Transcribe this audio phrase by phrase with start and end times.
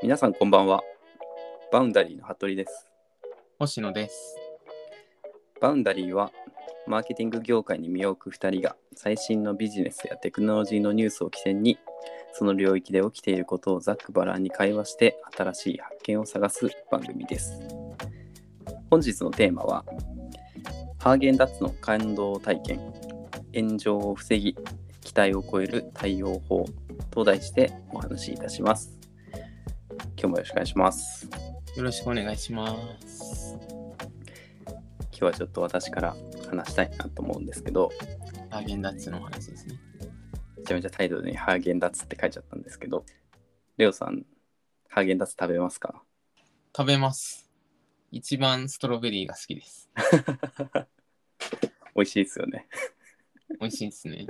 [0.00, 0.80] 皆さんこんばんは。
[1.72, 2.86] バウンダリーの服部です。
[3.58, 4.36] 星野です。
[5.60, 6.30] バウンダリーは
[6.86, 11.78] マーケティング業界に身を置く2人が最新のビジネスやテクノロジーのニュースを起点に
[12.32, 17.60] その領域で起きていることをざっくばらんに会話して新しい発見を探す番組です。
[18.90, 19.84] 本日のテーマは
[21.00, 22.94] ハーゲンダッツの感動体験
[23.52, 24.56] 炎上を防ぎ
[25.00, 26.66] 期待を超える対応法
[27.10, 28.97] と題してお話しいたします。
[30.20, 31.28] 今日もよろしくお願いします。
[31.76, 33.56] よろしくお願いします。
[34.66, 34.76] 今
[35.12, 36.16] 日はちょっと私から
[36.50, 37.92] 話したいなと思うんですけど
[38.50, 39.76] ハーゲンダッツのお話ですね。
[40.56, 43.04] めちゃめちゃタイトルにハーゲンダッツって書いちゃったんですけど
[43.76, 44.26] レオさん
[44.88, 46.02] ハーゲンダッツ食べますか？
[46.76, 47.48] 食べます。
[48.10, 49.88] 一番ストロベリーが好きです。
[51.94, 52.66] 美味しいですよね
[53.60, 54.26] 美味しいですね。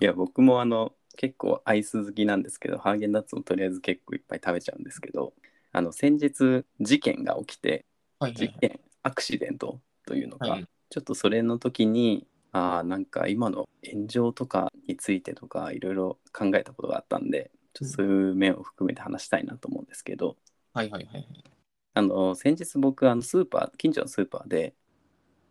[0.00, 5.34] いや僕もあの結構アイス好きなんですけどハーゲンダッツもとりあえず結構いっぱい食べちゃうんですけど
[5.70, 7.84] あの先日事件が起きて
[8.18, 10.66] はいはい事件アクシデントというのか、はい。
[10.88, 20.36] ちょっとそれの時にあーなんか今の炎上とかについてとかいろいろ考えたことがあったんでちょっとそういう面を含めて話したいなと思うんですけど、
[20.72, 21.44] はいはいはいはい。
[21.92, 24.74] あの先日僕あのスーパー近所のスーパーで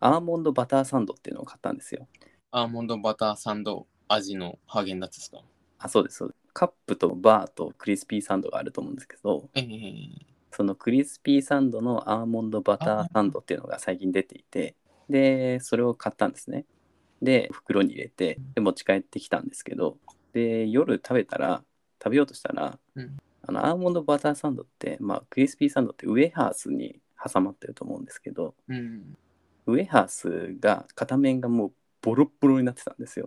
[0.00, 2.08] アーモンドバターサンドっていうのを買ったんですよ。
[2.50, 5.38] アーモンドバターサンド味のハーゲンダッツですか？
[5.80, 6.40] あそうですそうです。
[6.52, 14.74] カップとバーとクリスピーサンドがあると思うんですけどええそのクリスピーサンドのアーモンドバターサンドっていうのが最近出ていて
[15.08, 16.66] でそれを買ったんですね。
[17.22, 19.98] で袋に入れてで持ち帰ってきたんですけど
[20.32, 21.62] で夜食べたら
[22.02, 29.16] 食べようとしたら、うんあのアーモンドバターサンドって、まあ、クリスピーサンドってウエハースに挟まってると思うんですけどうん。
[29.66, 33.26] ウエハースが片面がもうボロッボロになってたんですよ。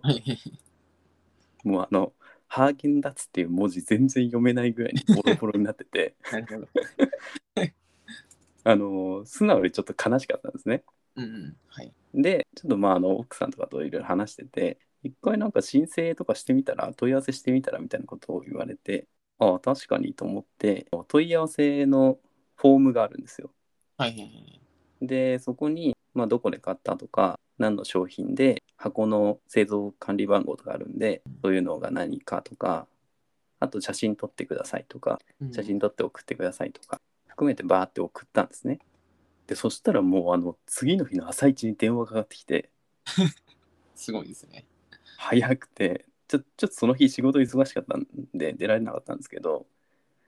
[1.64, 2.12] もうあの
[2.54, 6.68] ハーゲンダッツっていう文字全然読めないぐらいに ボロボロになっててなるほど。
[8.66, 10.84] あの素直にちょっと悲しかったんですね。
[11.16, 11.56] うんうん。
[11.66, 11.92] はい。
[12.14, 19.08] でちょっとまああの奥さんとかといろいろ話してて一回なんか申請とかしてみたら問い合わせしてみたらみたいなことを言われて
[19.40, 22.20] ああ確かにと思って問い合わせの
[22.54, 23.50] フォームがあるんですよ。
[23.98, 24.60] はいはいはい。
[25.02, 32.86] でそこに、まあ、どこで買ったとか何の商品で箱の製造管理番号とかあるんでそういうのが何かとか
[33.60, 38.78] あと写真撮ってくださいとかうん写真撮って送ってくださいとか含めてバーって送ったんですね。
[39.46, 42.70] でそしたらもうあの次の日の朝一に電話かかってきて
[43.94, 44.66] すごいですね。
[45.18, 49.66] 早くてちょちょっとその日仕事忙しかったんで出られなかったんですけど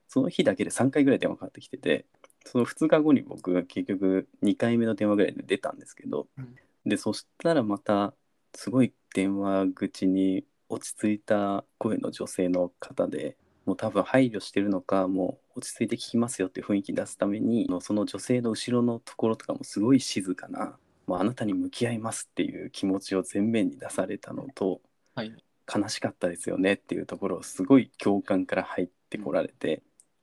[0.09, 2.07] その日だけで3回ぐらい電話かかってきてて
[2.45, 8.15] その2日後に僕が結局2回目の電話ぐらいで出たんですけど、うんでそしたらまた
[8.55, 13.37] すごい電話口に落ち着いた声の女性の方で
[13.67, 24.81] もう多分配慮してるのかもう落ち着いて聞きますよっていう雰囲気出すためにその女性の後ろのところとかもすごい静かなもうあなたに向き合いますっていう気持ちを前面に出されたのと
[25.15, 25.33] はい。
[25.73, 29.83] 悲しかったですよねっていうところをすごい共感から入ってこられて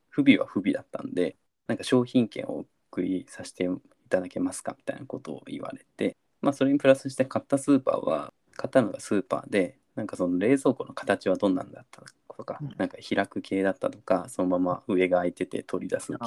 [0.09, 1.35] 不備は不備だったんで
[1.67, 3.67] なんか商品券をお送りさせてい
[4.09, 12.03] ただけますかみたいなことを言われてまあそれにプラスして買ったスーパーは買ったのがスーパーでなんかその冷蔵庫の形はどんなんだった
[12.35, 12.75] とか、うん。
[12.77, 16.17] なんか開く系だったとかそのまま上が開いてて取り出す系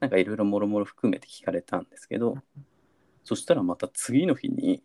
[0.00, 2.38] なんかいろいろもろもろ含めて聞かれたんですけど
[3.22, 4.82] そしたらまた次の日に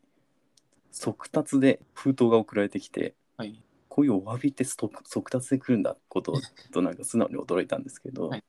[0.91, 3.62] 速達で封筒が送られてきてはい。
[3.88, 6.34] こういうお詫びって速速達で来るんだこと
[6.74, 8.44] となんか素直に驚いたんですけど、はい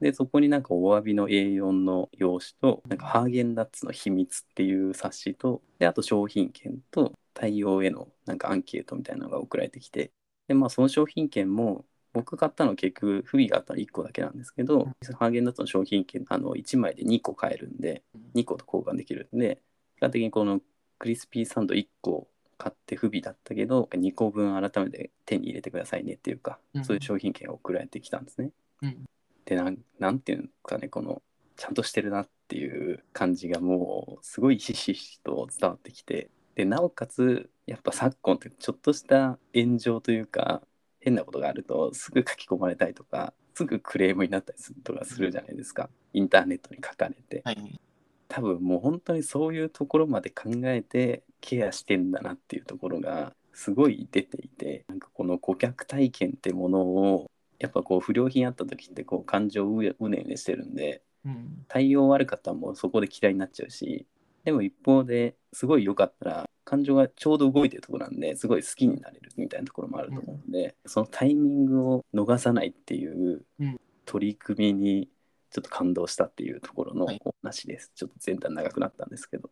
[0.00, 10.10] でそこになんかお詫びの A4 の用紙となんかハーゲンダッツの秘密っていう冊子とであと商品券と対応へのなんかアンケートみたいなのが送られてきて
[10.46, 14.88] でまあその商品券も僕買ったの結局不備があったの1個だけなんですけど、
[15.18, 18.02] ハーゲンダッツの商品券あの1枚で2個買えるんで
[18.34, 19.60] 2個と交換できるんで
[19.96, 20.60] 比較的にこの
[20.98, 28.50] クリスピーサンド1個買って不備だったけど2個分改めて手に入れてくださいねっていうか、うんそういう商品券が送られてきたんですね。
[28.82, 29.04] うん。
[29.48, 31.22] でなんなんていうんかねこの
[31.56, 40.60] ちゃんとしてるなっていう感じがもうすごいひしひしと伝わってきてでなおかつやっぱ昨今ってちょっとした炎上というか
[41.00, 47.80] 変なことがあるとすぐ書き込まれたりとかすぐクレームになったりするとかするじゃないですかインターネットに書かれてはい。
[48.28, 61.64] 多分もう本当にそういうところまで考えてケアしてんだなっていうところがすごい出ていてなんかこの顧客体験ってものをやっぱこう不良品あった時ってこう感情うねうねしてるんでうん。
[61.68, 64.06] 対応悪かったらもうそこで嫌いになっちゃうし
[64.44, 75.08] でも一方ですごい良かったら感情がちょうど動いてるところなんですごい好きになれるみたいなところもあると思うんで、そのタイミングを逃さないっていううん取り組みに
[75.50, 77.92] ちょっと感動したっていうところのはいお話です。
[77.94, 79.50] ちょっと前段長くなったんですけど。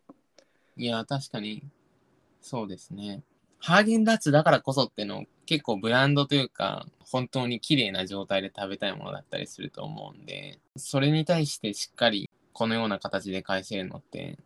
[0.75, 1.63] いや、確かに、
[2.41, 3.23] そうですね。
[3.59, 14.37] ハーゲンダッツだからこそっての結構ブランドというか本当に綺麗な状態で食べたいものだったりすると思うんでそれに対してしっかりこのような形で返せるのって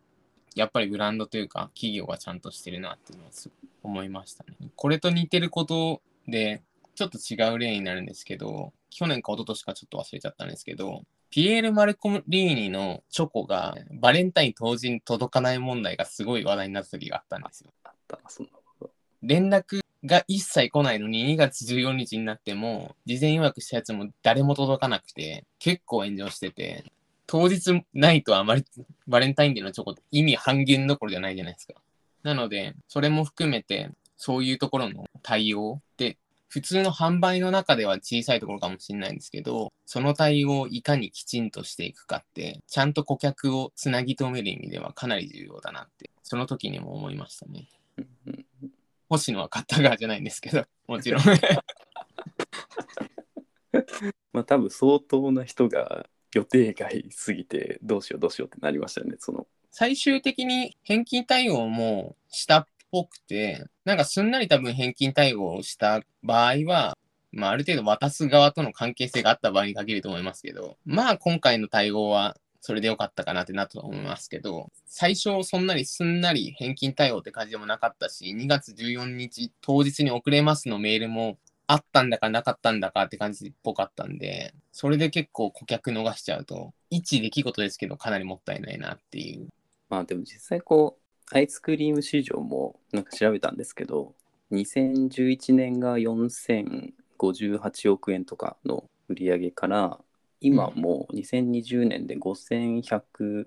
[0.54, 4.54] やっぱりブランドというか企業がちゃんとしてるなっていうのはすごい思いましたね。
[4.76, 6.62] これと似てることで
[6.94, 17.70] ちょっと違う例になるんですけど去年か一昨年かちょっと忘れちゃったんですけどピエール・マルコリーニのチョコがバレンタイン当時に届かない問題がすごい話題になった時があったんですよ。
[17.84, 18.90] あったな、そんなこと。
[19.22, 26.84] 連絡が一切来ないのに2月14日になっても事前予約したやつも誰も届かなくて結構炎上してて
[27.26, 28.64] 当日ないとあまり
[29.06, 31.74] バレンタインデーのチョコって意味半減どころじゃないじゃないですか。
[32.22, 36.18] なのでそれも含めてそういうところの対応って
[36.48, 47.66] 普通の販売の中では小さいところかもしれないんですけどその対応をいかにきちんとしていくかってちゃんと顧客をつなぎ止める意味ではかなり重要だなってその時にも思いましたね。
[49.12, 51.22] 星野は買った側じゃないんですけど、 もちろん。
[54.32, 59.16] まあ多分相当な人が予定外すぎてどうしようどうしようってなりましたよね。
[59.18, 66.96] その最終的に返金対応もしたっぽくて、なんかすんなり多分返金対応をした場合は、
[67.32, 89.48] まあある程度渡す側との関係性があった場合に限ると思いますけど、まあ今回の対応はそれでよかったかなってなったと思いますけど、最初そんなにすんなり返金対応って感じでもなかったし、2月14日当日に遅れますのメールもあったんだかなかったんだかって感じっぽかったんで、それで結構顧客逃しちゃうと、一出来事ですけどかなりもったいないなっていう。
[89.88, 94.14] まあでも実際こうアイスクリーム市場もなんか調べたんですけど
[94.52, 99.98] 2011年が4058億円とかの売り上げから
[100.42, 103.46] 今もう2020年で5100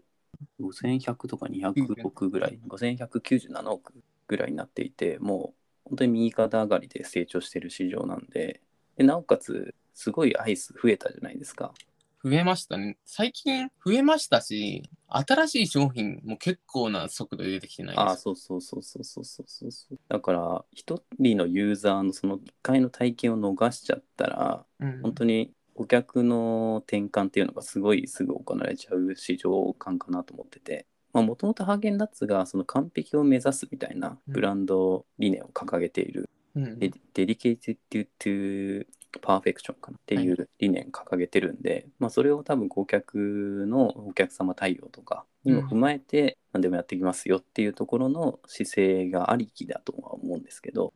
[0.60, 3.94] 5100とか200億ぐらい、5197億
[4.28, 5.54] ぐらいになっていて、も
[5.86, 8.62] う本当に右肩上がりで成長してる市場なんで、
[8.98, 11.74] でなおかつ、すごいアイス増えたじゃないですか。
[12.24, 12.98] 増えましたね。
[13.06, 38.86] 最近増えましたし、新しい商品も結構な速度で出てきてないですあそうそうそうそうそうそうそうだから、一人のユーザーのその1回の体験を逃しちゃったら、うん、本当に顧客の転換っていうのがすごいすぐ行われちゃう市場感かなと思っててもともとハーゲンダッツがその完璧を目指すみたいなブランド理念を掲げている、うんデデリケイティッド・トゥ・
[39.22, 50.94] パーフェクションかなっていう理念掲げてるんで、まあ、それを多分顧客のお客様対応とかにも踏まえて何でもやっていきますよっていうところの姿勢がありきだとは思うんですけど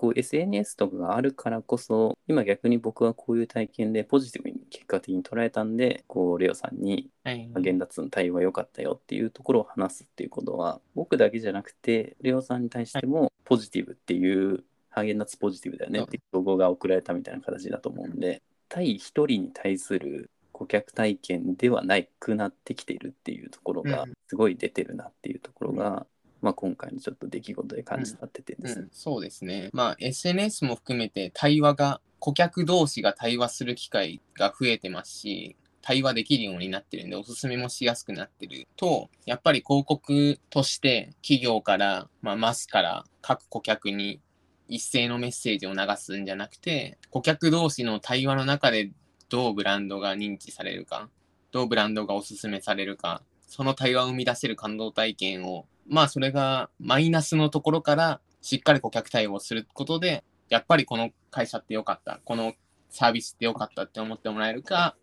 [0.00, 7.50] こう SNS とかがあるからこそ今逆に僕はこういう体験でポジティブに結果的に捉えたんでこうレオさんにはい。
[7.52, 24.12] ハーゲンダッツの対応は良かったよっていうところを話すっていうことは僕だけじゃなくてレオさんに対してもポジティブっていうハーゲンダッツポジティブだよねっていう情報が送られたみたいな形だと思うんで対一人に対する顧客体験ではなくなってきているっていうところがうん。
[24.28, 26.06] すごい出てるなっていうところが、
[26.40, 28.82] まあ、今回のちょっと出来事で感じたって点ですね。
[28.82, 29.70] うん、そうですね。
[29.72, 44.20] まあ SNS も含めて対話が、顧客同士が対話する機会が増えてますし、対話できるようになってるんで、おすすめもしやすくなってると、やっぱり広告として企業から、まあ、マスから各顧客に
[44.68, 48.90] 一斉のメッセージを流すんじゃなくて、顧客同士の対話の中で
[49.28, 51.08] どうブランドが認知されるか、
[51.52, 62.54] どうブランドがおすすめされるか、その対話を生み出せる感動体験を、まあそれがマイナスのところからしっかり顧客対応することで、やっぱりこの会社ってよかった、この
[62.88, 64.94] サービスってよかったって思ってもらえるか、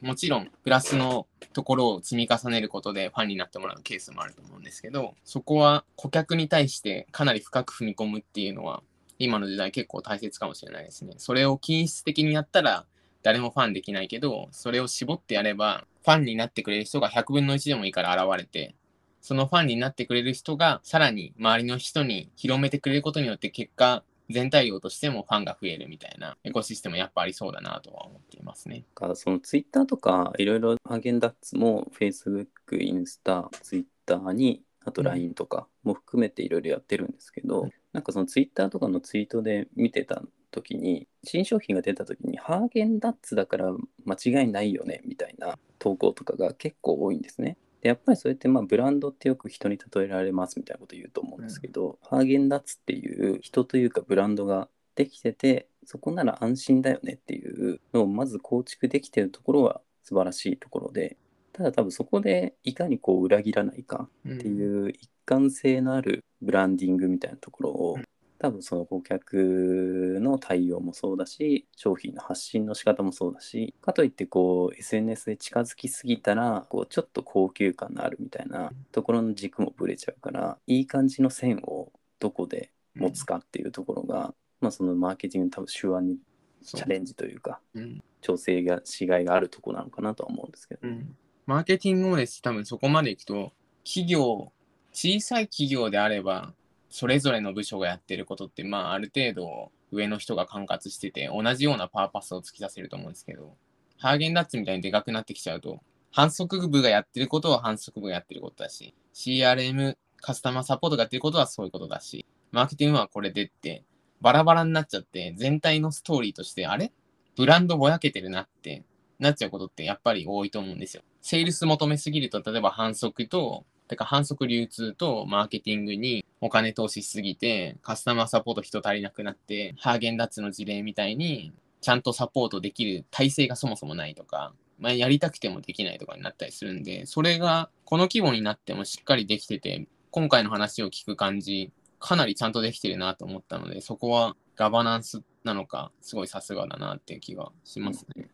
[0.00, 8.82] もちろんプラスのところを積み重ねることでファンになってもらうケースもあると思うんですけど、そこは顧客に対してかなり深く踏み込むっていうのは、
[9.18, 11.14] 今の時代結構大切かもしれないですね。
[11.18, 12.86] それを均質的にやったら
[13.22, 18.74] 誰もファンできないけど、それを絞ってやれば、ファンになってくれる人が100分の1でもいいから現れて、
[19.22, 28.84] そのファンになってくれる人がさらに周りの人に広めてくれることによって結果、全体量としてもファンが増えるみたいなエコシステムやっぱありそうだなとは思っていますね。
[28.94, 43.70] かそのツイッターとかいろいろハーゲンダッツも Facebook、インスタ、ツイッターにあと LINE とかも含めていろいろやってるんですけど、うんなんかそのツイッターとかのツイートで見てた時に新商品が出た時にハーゲンダッツだから
[44.06, 47.56] 間違いないよねみたいな投稿とかが結構多いんですね。
[47.82, 61.16] でやっぱりそれってまあブランドってよく人に例えられますみたいなこと言うと思うんですけど、ハーゲンダッツっていう人というかブランドができててそこなら安心だよねっていうのをまず構築できてるところは素晴らしいところで
[61.52, 67.98] ただ多分そこでいかにこう裏切らないかっていう一貫性のあるブランディングみたいなところを
[68.42, 86.18] 多分その顧客の対応もそうだし商品の発信の仕方もそうだしかといってこう SNS で近づきすぎたらこうちょっと高級感のあるみたいなところの軸もぶれちゃうからいい感じの線をどこで持つかっていうところが、まあそのマーケティングの多分手腕に
[86.64, 88.02] チャレンジというかうん。
[88.20, 91.16] 調整がしがいがあるところなのかなとは思うんですけど、うん。
[91.46, 93.52] マーケティングもです多分そこまでいくと
[93.84, 94.52] 企業
[94.92, 96.54] 小さい企業であれば
[96.92, 103.56] それぞれの部署がやってることってまあある程度上の人が管轄してて同じようなパーパスを突き出せると思うんですけど
[103.98, 105.80] ハーゲンダッツみたいにでかくなってきちゃうと
[106.12, 113.82] 反則部がやってることは反則部がやってることだし CRM カスタマーサポートがやってることはそういうことだしマーケティングはこれでって
[114.20, 116.92] バラバラになっちゃって全体のストーリーとしてあれ？
[117.36, 118.84] ブランドぼやけてるなって
[119.18, 121.02] なっちゃうことってやっぱり多いと思うんですよ。
[121.22, 148.28] セールス求めすぎると、例えば反則と、てか反則流通とマーケティングにお金投資しすぎて、カスタマーサポート人足りなくなって、ハーゲンダッツの事例みたいに、ちゃんとサポートできる体制がそもそもないとか、まあ、やりたくてもできないとかになったりするんで、それがこの規模になってもしっかりできてて、今回の話を聞く感じ、かなりちゃんとできてるなと思ったので、そこはガバナンスなのか、すごいさすがだなっていう気がしますね。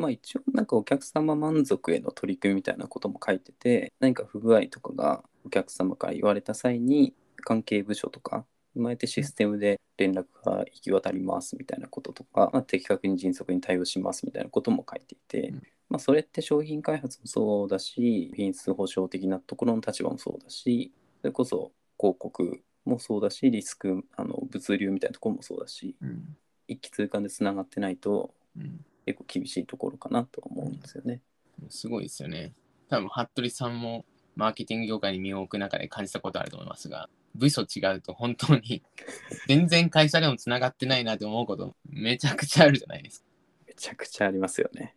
[0.00, 15.62] まあ一応なんかお客様満足への取り組みみたいなことも書いてて何か不具合とかがお客様から言われた際に関係部署とか生まれてシステムで連絡が行き渡りますみたいなこととか、まあ、的確に迅速に対応しますみたいなことも書いていて、うん。
[15.88, 26.36] まあ、それって商品開発もそうだし品質保証的なところの立場もそうだしそれこそ広告もそうだしリスクあの物流みたいなところもそうだしうん。
[26.68, 31.20] 一気通貫でつながってないとうん結構厳しいところかなとは思うんですよね。
[31.68, 32.52] すごいですよね。
[32.88, 34.04] 多分、服部さんも
[34.36, 38.82] マーケティング業界に身を置く中で感じたことあると思いますが、部署違うと本当に
[39.46, 43.26] 全然会社でもつながってないなって思うことめちゃくちゃあるじゃないですか。
[43.66, 44.96] めちゃくちゃありますよね。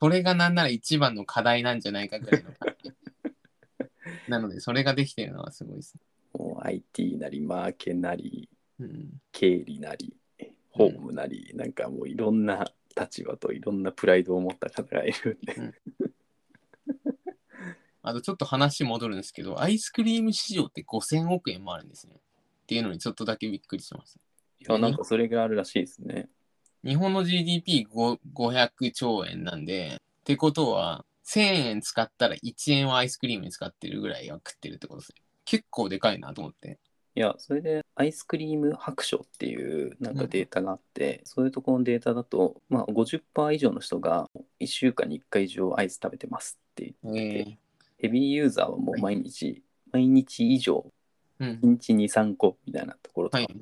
[0.00, 2.50] それがなんなら一番の課題なんじゃないかぐらいの。
[4.28, 6.00] なので、それができてるのはすごいですね。
[6.34, 8.48] もう IT なりマーケなり
[8.80, 10.14] うん、経理なり
[10.70, 12.66] ホームなり、なんかもういろんな
[12.98, 15.74] 立場といろんなプライドを持った方がいるんで、
[18.02, 22.14] あとちょっと話戻るんですけど、アイスクリーム市場って5000億円もあるんですね。
[22.16, 24.20] っていうのにちょっとだけびっくりしました。
[24.60, 26.28] いやなんかそれがあるらしいですね。
[26.84, 35.14] 日本の GDP500 兆円なんで、ってことは、1000円使ったら1円はアイスクリームに使ってるぐらいは食ってるってことです。
[35.46, 36.78] 結構でかいなと思って。
[37.16, 44.28] いやそれでアイスクリーム白書っていうなんかデータがあって、そういうところのデータだと、まあ、50%以上の人が
[44.60, 47.58] 1週間に1回以上アイス食べてますって言ってて、え
[47.98, 51.94] ヘビーユーザーはもう毎日、毎日以上ー、うん1。
[51.94, 53.56] 日23個みたいなところとかはい。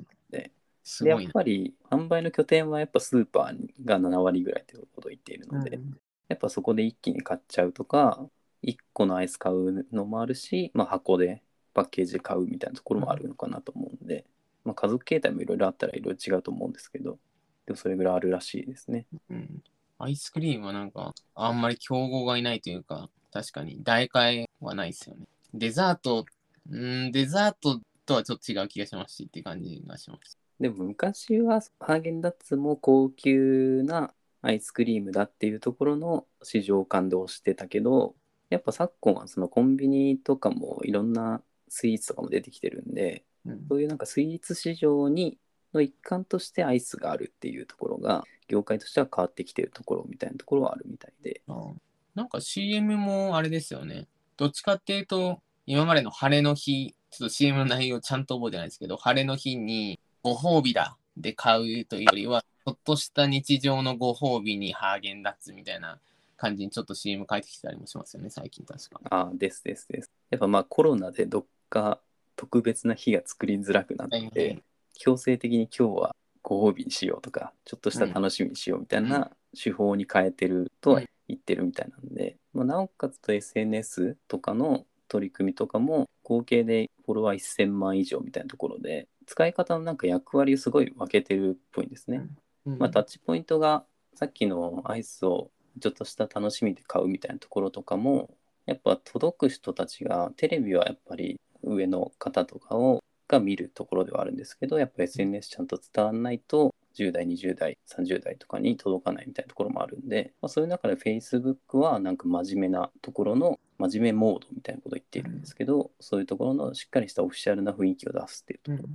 [0.83, 1.21] すでやっ。
[1.31, 5.97] ぱり販売の拠点はやっぱスーパーが7割ぐらいということを言っているので、うん
[6.29, 8.27] やっぱそこで一気に買っちゃうとか
[8.63, 11.43] 1個のアイス買うのもあるし、まあ、箱で
[11.73, 14.25] パッケージで買うみたいなところもあるのかなと思うんで、
[14.63, 17.17] まあ、家族形態もいろいろあったらいろいろ違うと思うんですけど
[17.65, 19.05] でもそれぐらいあるらしいですね。
[19.29, 19.63] うん。
[19.99, 25.25] アイスクリームはなんか、あんまり競合がいないというか、確かに代替はないですよね。
[25.53, 26.25] デザート、
[26.69, 30.37] うん、デザートとはちょっと違う気がしますしって感じがします。
[30.59, 38.15] でも昔はハーゲンダッツも高級なアイスクリームだっていうところの市場感動してたけど
[38.49, 41.41] やっぱ昨今はそのコンビニとかもいろんな
[41.73, 45.37] スイーツとかも出てきてるんでうんそういうなんかスイーツ市場に
[45.73, 51.71] の一環としてアイスがあるっていうところが業界としては変わってきてるところみたいなところはあるみたいであ
[52.15, 54.07] なんか CM もあれですよね。
[54.37, 65.99] どっちかっていうと、今までの晴れの日、ちょっと CM の内容ちゃんと覚えてないですけど、晴れの日にご褒美だで買うというよりは、ちょっとした日常のご褒美にハーゲンダッツみたいな
[66.37, 69.01] 感じにちょっと CM 書いてきてたりもしますよね、最近確か。
[69.09, 71.99] ああですですですやっぱまあコロナでどっか
[72.35, 74.63] 特別な日が作りづらくなって、はいはい。
[74.93, 92.27] 強制的に今日はご褒美にしようとかちょっとした楽しみにしようみたいな手法に変えてるとは言ってるみたいなんで、まあ、なおかつと SNS とかの取り組みとかも合計でフォロワー1000万以上みたいなところで使い方のなんか役割をすごい分けてるっぽいんですね。
[92.65, 92.77] うん。
[92.77, 95.49] まあ、タッチポイントがさっきのアイスを
[95.79, 98.29] ちょっとした楽しみで買うみたいなところとかも
[98.65, 118.89] やっぱ届く人たちがテレビはやっぱり上の方とかをが見るところではあるんですけどやっぱ SNS ちゃんと伝わらないと10代20代30代とかに届かないみたいなところもあるんで、まあ、そういう中で Facebook はなんか真面目なところの真面目モードみたいなことを言っているんですけど、そういうところのしっかりしたオフィシャルな雰囲気を出すっていうところ、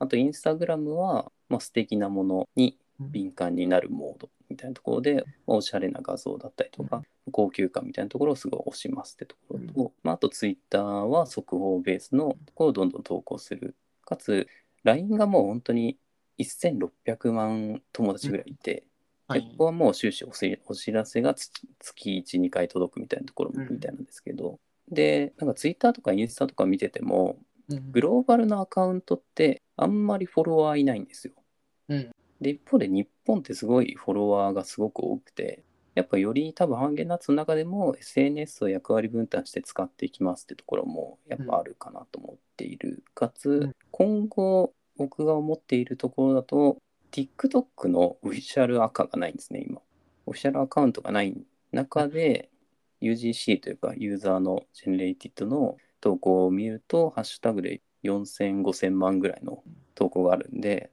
[0.00, 13.74] あとインスタグラムは、まあ、素敵なものに敏感になるモードみたいなところで、おしゃれな画像だったりとか、高級感みたいなところをすごい推しますってところと、まあ、あとツイッターは速報ベースのところをどんどん投稿する。
[14.04, 14.48] かつ、
[14.84, 15.98] LINE がもう本当に
[16.40, 18.84] 1600万友達ぐらいいて、
[19.28, 19.42] はい。
[19.42, 21.50] ここはもう終始お知らせがつ
[21.80, 24.58] 月1、2回届くみたいなところもみたいなんですけど、
[24.90, 27.38] で、なんかツイッターとかインスタとか見てても、
[27.68, 27.92] うん。
[27.92, 31.34] グローバルなアカウントってあんまりフォロワーいないんですよ。
[31.88, 32.10] うん。
[32.40, 35.62] で、一方で日本ってすごいフォロワーがすごく多くて、
[35.94, 43.04] やっぱより多分ハーゲンダッツの中でも SNS を役割分担して使っていきますってところもやっぱあるかなと思っている。
[43.14, 46.78] かつ、ん今後僕が思っているところだと
[47.10, 49.80] TikTok のオフィシャルアカがないんですね、今。
[50.26, 51.36] オフィシャルアカウントがない
[51.72, 52.48] 中で
[53.02, 59.62] UGC というかユーザーのジェネレイティッドの投稿を見ると、ハッシュタグで4000、5000万ぐらいの
[59.94, 60.90] 投稿があるんで、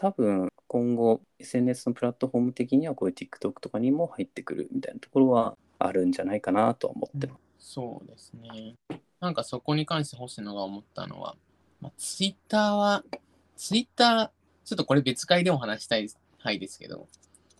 [0.00, 7.74] 多分今後 SNS のプラットフォーム的にはこういう TikTok とかにも入ってくるみたいなところはあるんじゃないかなとは思ってます。
[7.74, 8.76] そうですね。
[9.20, 11.36] なんかそこに関して星野が思ったのは、
[11.82, 13.04] まあ、ツイッターは、
[13.58, 14.30] ツイッター、
[14.64, 17.06] ちょっとこれ別会でも話したいはいですけど、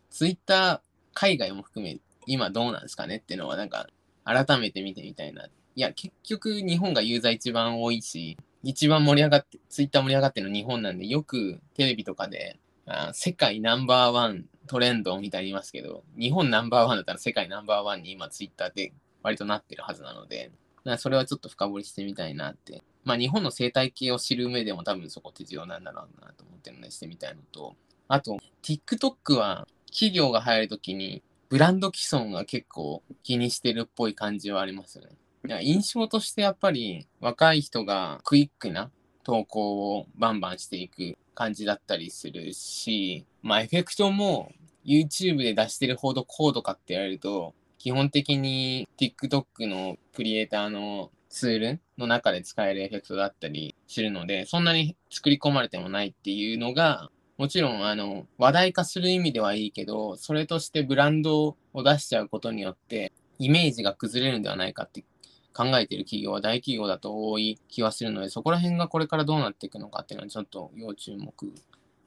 [0.09, 0.81] ツイッター、
[1.13, 3.87] 海外も含め、今どうなんですかねっていうのは、なんか、
[4.25, 5.45] 改めて見てみたいな。
[5.45, 20.51] いや、結局、日本がユーザー一番多いし、一番盛り上がって、ツイッター盛り上がってるの日本なんで、よくテレビとかで、あ世界ナンバーワントレンドみたいに言いますけど、日本ナンバーワンだったら世界ナンバーワンに今ツイッターで割となってるはずなので、
[20.85, 22.83] だそれはちょっと深掘りしてみたいなって。
[23.05, 27.77] まあ日本の生態系を知る上でも多分そこって重要なんだろうなと思ってるのでしてみたいのと、
[28.09, 35.13] あと TikTok は企業が入るときにブランド既存が結構気にしてるっぽい感じはありますよね。
[35.49, 38.91] や印象としてやっぱり若い人がクイックな
[39.25, 44.53] 投稿をバンバンしていく感じだったりするし、まあエフェクトも
[44.85, 65.03] YouTube で出してるほど高度かって言われると、基本的に TikTok のクリエイターのツールの中で使えるエフェクトだったりするので、そんなに作り込まれてもないっていうのが、もちろんあの話題化する意味ではいいけど、それとしてブランドを出しちゃうことによって、イメージが崩れるんではないかって
[65.53, 71.33] 考えている企業は大企業だと多い気はするので、そこら辺がこれからどうなっていくのかっていうのはちょっと要注目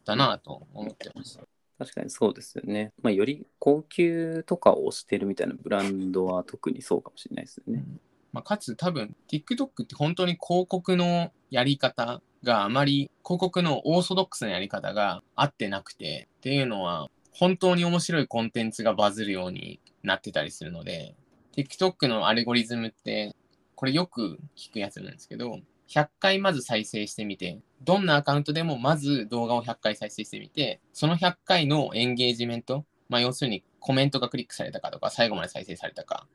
[0.06, 1.40] だなと思ってます。
[1.78, 2.94] 確かにそうですよね。
[3.02, 7.84] まあ、より高級とかを推してるみたいなブランドは特にそうかもしれないですよね。
[8.32, 21.16] まあ、かつ多分 TikTok って本当に広告のやり方があまり広告のオーソドックスなやり方が合ってなくてっていうのは本当に面白いコンテンツがバズるようになってたりするので
[21.56, 23.36] TikTok のアルゴリズムって
[23.76, 36.26] これよく聞くやつなんですけど100回まず再生してみてどんなアカウントでもまず動画を100回再生してみてその100回のエンゲージメントまあ要するにコメントがクリックされたかとか最後まで再生されたか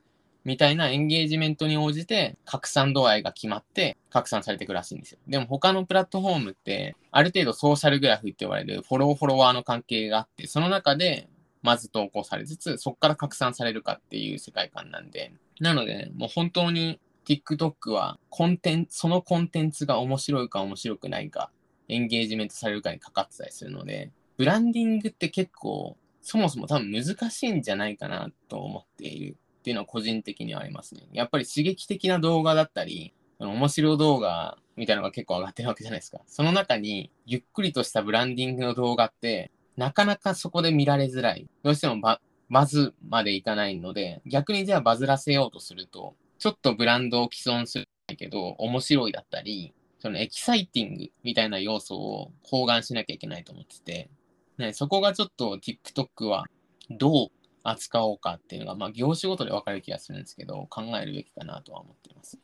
[0.45, 5.19] みたいなエンゲージメントに応じて拡散度合いが決まって拡散されていくらしいんですよ。
[5.27, 11.29] でも他のプラットフォームってある程度ソーシャルグラフって言われるフォローフォロワーの関係があってその中で
[11.63, 21.51] まず投稿されつつそこから拡散されるかっていう世界観なんでなのでねもう本当に TikTok はコンテンツそのコンテンツが面白いか面白くないか
[21.89, 31.03] エンゲージメントされるかにかかってたりするのでブランディングって結構そもそも多分難しいんじゃないかなと思っているっていうのは個人的にはありますね。
[31.13, 36.21] やっぱり刺激的な動画だったり、面白動画みたいなのが結構上がってるわけじゃないですか。
[36.27, 41.47] その中にゆっくりとしたブランディングの動画って、なかなかそこで見られづらい。
[41.63, 47.87] どうしてもババズまでいかないので、逆にじゃあバズらせようとすると、ちょっとブランドを既存する
[48.17, 54.11] けど、面白いだったり、そのエキサイティングみたいな要素を包含しなきゃいけないと思ってて、
[54.59, 56.47] ね、そこがちょっと TikTok は
[56.91, 57.29] どう
[57.63, 62.37] 扱おうかっていうのが、まあ、業種ごとで分かる気がするんですけど、考えるべきかなとは思っています。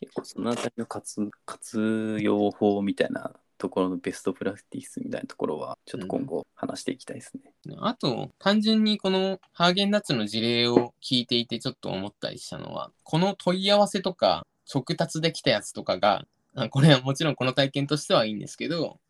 [0.00, 7.76] 結構そのあたりの活活用法みたいなところのベストプラクティスみたいなところはちょっと今後話していきたいですね。
[7.78, 19.00] あと、単純にこのハーゲンダッツの事例を聞いていてちょっと思ったりしたのは、この問い合わせとか速達できたやつとかが、あ これはもちろんこの体験としてはいいんですけど、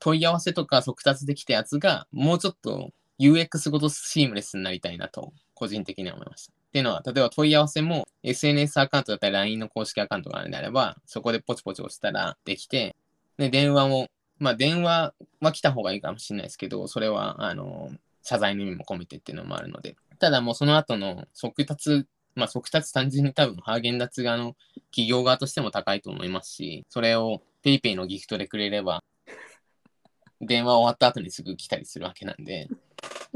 [0.00, 6.52] 問い合わせとか速達できたやつがもうちょっと UX ごとシームレスになりたいなと個人的には思いました。
[6.52, 12.96] っていうのは、例えば問い合わせも SNS アカウントだったり LINE の公式アカウントがあるんであれば、そこでポチポチ押したらできて、
[13.36, 17.90] で、電話も、まあ電話は来た方がいいかもしれないですけど、それは、あの、
[18.22, 24.56] 謝罪の意味も込めてっていうのもあるので、ただもうその後の速達、まあ速達単純に多分ハーゲンダッツ側の
[24.90, 29.04] 企業側としても高いと思いますし、それを PayPay のギフトでくれれば、
[30.40, 32.68] 電話終わった後にすぐ来たりするわけなんで、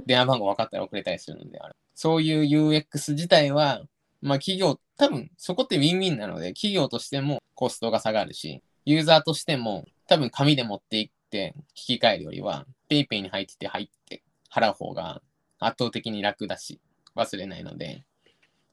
[0.07, 1.77] 電話番号分かったら送れたりするのである。
[1.95, 3.83] そういう UX 自体は、
[4.21, 15.21] まあ企業、多分そこってウィンウィンなので、企業としてもコストが下がるし、ユーザーとしても多分紙で持っていって引き換えるよりは、PayPay に入ってて入って払う方が
[15.59, 16.81] 圧倒的に楽だし、
[17.15, 18.05] 忘れないので、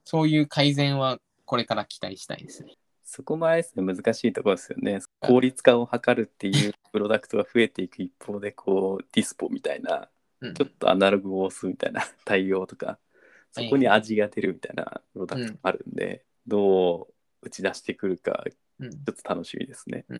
[0.05, 2.75] そういう改善はこれから期待したいですね。
[3.03, 4.99] そこもあれですね難しいところですよね。
[5.19, 10.09] 効率化を図るっていうプロダクトが増えていく一方でこうディスポみたいな
[10.41, 10.53] うん。
[10.53, 12.97] ちょっとアナログを押すみたいな 対応とか
[13.51, 18.43] そこに味が出るみたいなプロダクトもあるんで、どう打ち出してくるか
[18.79, 20.05] うんちょっと楽しみですね。
[20.09, 20.17] うん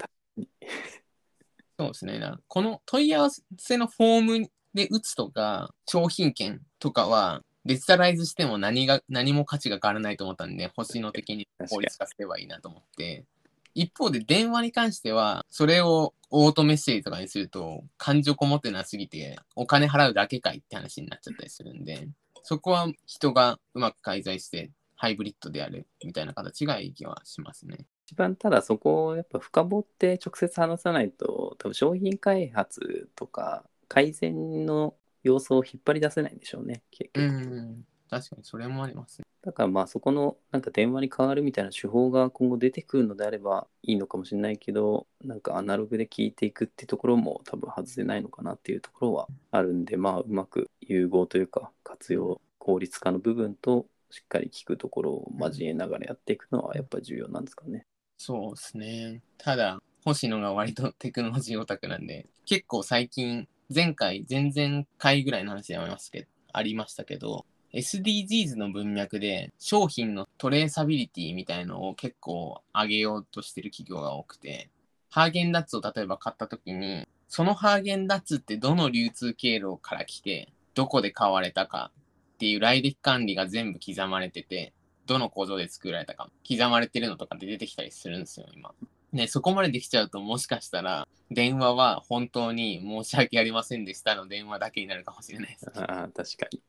[1.78, 2.20] そうですね。
[2.20, 13.26] なこの問い合わせのフォームで打つとか、商品券とかは、デジタライズしても何が、何も価値が変わらないと思ったんで、星の的に効率化すればいいなと思って。
[13.74, 22.08] 一方で電話に関しては、それをオートメッセージとかにすると、感情こもってなすぎて、お金払うだけかいって話になっちゃったりするんで、
[22.44, 27.86] そこは人がうまく介在して、ハイブリッドであるみたいな形がいい気はしますね。
[28.08, 37.34] 一番ただそこをやっぱ深掘って直接話さないと多分商品開発とか改善の要素を引っ張り出せないんでしょうね結う局。
[37.34, 37.86] ん。
[38.08, 39.26] 確かにそれもありますね。
[39.42, 57.86] だからまあそこのなんか電話に変わるみたいな手法が今後出てくるのであればいいのかもしれないけどなんかアナログで聞いていくってところも多分外せないのかなっていうところはあるんでまあうまく融合というか活用効率化の部分としっかり聞くところを交えながらやっていくのはやっぱり重要なんですかね。
[58.18, 59.22] そうですね。
[59.38, 74.70] ただ、星野が割とテクノロジーオタクなんで、結構最近、前回、前々回ぐらいの話でありますけど、ありましたけど、SDGs の文脈で商品のトレーサビリティみたいのを結構上げようとしてる企業が多くて、
[75.10, 81.92] ハーゲンダッツを例えば買った時に、そのハーゲンダッツってどの流通経路から来て、どこで買われたか
[82.36, 84.74] っていう来歴管理が全部刻まれてて、
[85.06, 88.74] どの工場で作られたか刻まれてるのとかって出てきたりするんですよ、今。
[89.14, 95.72] ね、そこまでできちゃうともしかしたら電話は本当に申し訳ありませんでしたの電話だけになるかもしれないです。
[95.74, 96.62] ああ確かに。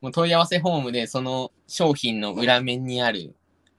[0.00, 3.36] もう問い合わせフォームでその商品の裏面にある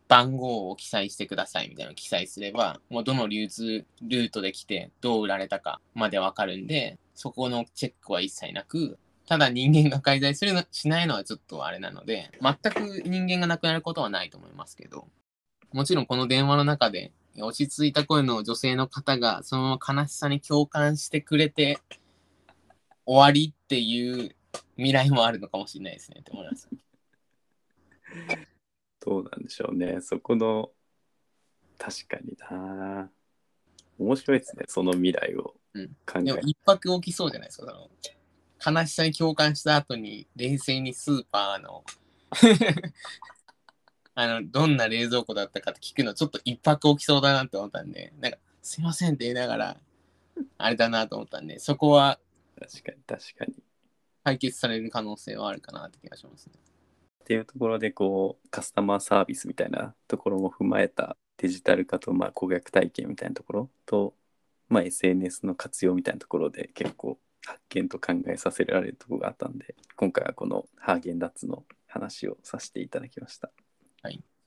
[0.08, 15.08] 番号を記載してくださいみたいなのを記載すれば、もうどの流通ルートで来てどう売られたかまでわかるんで、そこのチェックは一切なく、ただ人間が介在するのしないのはちょっとあれなので、全く人間がなくなることはないと思いますけど、
[15.74, 21.78] もちろんこの電話の中で落ち着いた声の女性の方がそのまま悲しさに共感してくれて
[23.06, 24.34] 終わりっていう
[24.78, 26.70] 未来もあるのかもしれないですねって思います。
[29.06, 30.00] どうなんでしょうね。
[30.02, 30.72] そこの、
[31.78, 33.10] 確かにな。
[34.00, 34.64] 面白いですね。
[34.68, 37.66] その未来をうん考えでも一泊起きそうじゃないですか。
[37.66, 37.90] その
[38.66, 41.84] 悲しさに共感した後に冷静にスーパーの
[44.16, 49.78] あのどんな冷蔵庫だったかって聞くのちょっと一泊起きそうだなって思ったんで、なんかすいませんって言いながら
[50.58, 52.20] あれだなと思ったんで、そこは
[52.60, 53.54] 確かに確かに。
[54.24, 56.54] 解決される可能性はあるかなって気がしますね。
[57.22, 64.16] っていうところでこうカスタマーサービスみたいなところも踏まえたデジタル化とまあ顧客体験みたいなところと、
[64.68, 73.52] まあ、SNS の活用みたいなところで結構発見と考えさせられるところがあったんで今回はこのハーゲンダッツの話をさせていただきました。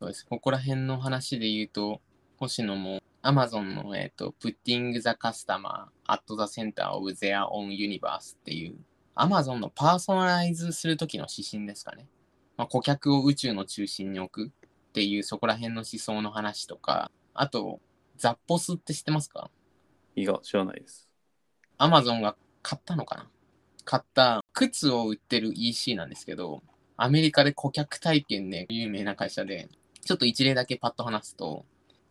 [0.01, 0.25] そうです。
[0.25, 2.01] ここら辺の話で言うと、
[2.39, 8.79] 星野も Amazon の、えっ、と、Putting the Customer at the Center of Their Own Universe っていう、
[9.15, 12.09] Amazon のパーソナライズするときの指針ですかね。
[12.57, 17.83] まあ、顧客を宇宙の中心に置くっていう、そこら辺の思想の話とか、あと、
[18.17, 19.51] ザッポスって知ってますか？
[20.17, 21.11] いや知らないです。
[21.79, 23.27] Amazon が買ったのかな？
[23.85, 26.63] 買った靴を売ってる EC なんですけど、
[26.97, 29.69] アメリカで顧客体験で有名な会社で、
[30.05, 31.65] ちょっと一例だけパッと話すと、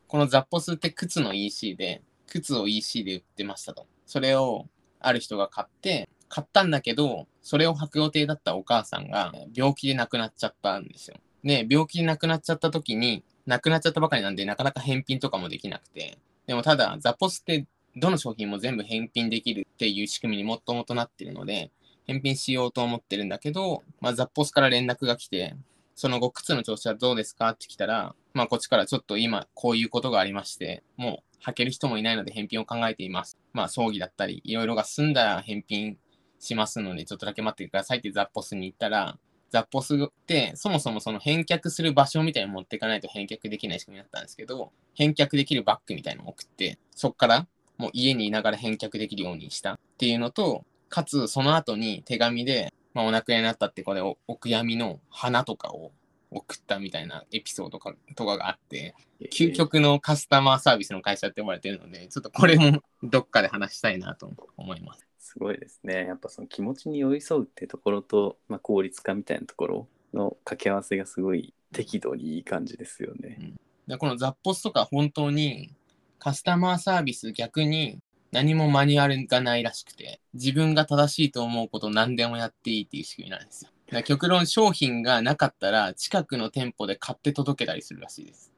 [0.08, 3.88] このザッポスって靴の EC で、靴を EC で売ってましたと。
[4.06, 4.66] それを
[5.00, 11.18] ある人が買って、買ったんだけど、それを履く予定だったお母さんが病気で亡くなっちゃったんですよ。
[11.44, 17.66] で、病気で亡くなっちゃった時に、亡くなっちゃったばかりなんで、なかなか返品とかもできなくて、でもただ、ザポスって
[18.00, 21.72] どの商品も全部返品できるっていう仕組みにもっともとなってるので、
[22.08, 25.56] 返品しようと思ってるんだけど、まあ、ザッポスから連絡が来て、
[25.96, 33.38] その後、靴の調子はどうですかって来たら、まあ、こっちからちょっと今、こういうことがありまして、もう履ける人もいないので返品を考えています。
[33.54, 35.98] まあ、葬儀だったり、いろいろが済んだら返品
[36.40, 39.18] しますので、ちょっとだけ待ってくださいってザッポスに言ったら、
[39.52, 47.48] ザッポスって、そもそもその返却する場所みたいに持っていかないと返却できない仕組みだったんですけど、返却できるバッグみたいなのを送って、そっから
[47.80, 55.92] もう家にいながら返却できるようにしたっていうのと、かつその後に手紙で、まあ、お亡くなりになったってこれおお悔やみの花とかを
[56.32, 58.96] 送ったみたいなエピソードかとかがあって、
[59.32, 65.08] 究極のカスタマーサービスの会社って呼ばれてるので、ちょっとこれもどっかで話したいなと思います。
[65.20, 66.06] すごいですね。
[66.06, 73.54] やっぱその気持ちに寄り添うってところと、まあ、効率化みたいなところの掛け合わせがすごい適度にいい感じですよね。
[73.88, 75.74] でこのザッポスとか本当に
[76.20, 78.00] カスタマーサービス逆に
[78.32, 83.72] 何もマニュアルがないらしくて、自分が正しいと思うこと何でもやっていいっていう仕組みなんですよ。
[83.88, 88.54] だから極論商品がなかったら近くの店舗で買って届けたりするらしいです。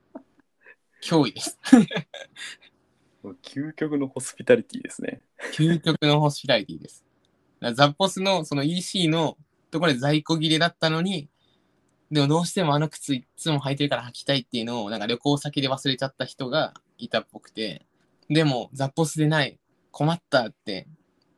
[1.03, 1.57] 脅威です。
[3.43, 5.21] 究極のホスピタリティですね。
[5.53, 7.05] 究極のホスピタリティです。
[7.61, 9.37] ザッポスのその EC の
[9.69, 11.29] ところで在庫切れだったのに、
[12.11, 17.85] でもどうしてもあの靴いつも履いてるから履きたいっていうのをなんか旅行先で忘れちゃった人がいたっぽくて、
[18.29, 19.59] でもザッポスでない、
[19.91, 20.87] 困ったって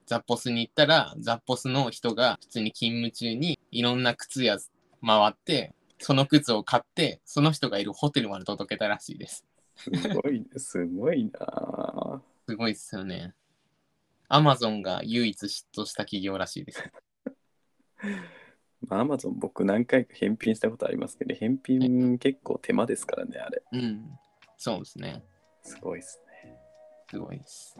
[0.05, 4.57] ザッポスに行ったら、ザッポスの人が普通に勤務中にいろんな靴屋
[5.05, 9.45] 回って、その靴を買って、その人がいるホテルまで届けたらしいです。
[9.75, 13.33] すごい、すごいなぁすごいですよね。
[14.27, 16.83] アマゾンが唯一嫉妬した企業らしいです。
[18.87, 23.63] まあ、アマゾン僕何回か返品したことありますけど、返品結構手間ですからね、あれ。
[23.71, 24.19] うん。
[24.57, 25.23] そうですね。
[25.63, 26.57] すごいですね。
[27.09, 27.77] すごいです。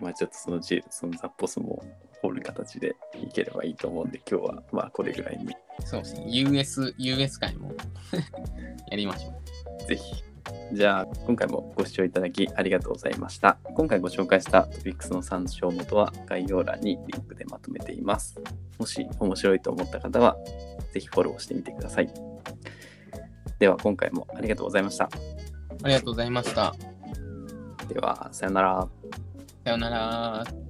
[0.00, 1.82] まあちょっとそのジそのザッポスも
[2.22, 6.24] 掘る形でいければいいと思うんで、今日はまあこれぐらいにそうですね。
[6.28, 7.72] US、US 会も
[8.90, 9.30] やりましょ
[9.84, 9.86] う。
[9.86, 10.24] ぜひ。
[10.72, 13.58] じゃあ今回もご視聴いただきありがとうございました。
[13.74, 18.40] 今回ご紹介したトピックスの参照元は概要欄にリンクでまとめています。
[18.78, 20.36] もし面白いと思った方は
[20.92, 22.10] ぜひフォローしてみてください。
[23.58, 25.10] では今回もありがとうございました。
[25.82, 26.89] ありがとうございました。
[27.92, 28.88] ではさよなら。
[29.64, 30.69] さよなら。